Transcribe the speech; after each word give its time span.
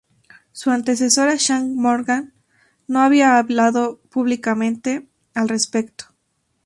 Su 0.51 0.71
antecesora, 0.71 1.35
Shan 1.35 1.75
Morgan, 1.75 2.33
no 2.87 3.01
había 3.01 3.37
hablado 3.37 3.99
públicamente 4.09 5.07
al 5.35 5.47
respecto. 5.47 6.05